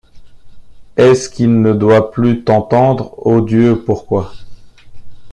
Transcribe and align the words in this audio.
Est-ce 0.97 1.29
qu’il 1.29 1.61
ne 1.61 1.73
doit 1.73 2.09
plus 2.09 2.43
t’entendre? 2.43 3.13
ô 3.19 3.39
Dieu! 3.39 3.83
pourquoi? 3.85 4.33